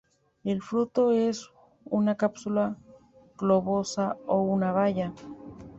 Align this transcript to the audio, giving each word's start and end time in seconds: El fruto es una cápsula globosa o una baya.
El 0.43 0.63
fruto 0.63 1.11
es 1.11 1.51
una 1.85 2.17
cápsula 2.17 2.75
globosa 3.37 4.17
o 4.25 4.41
una 4.41 4.71
baya. 4.71 5.13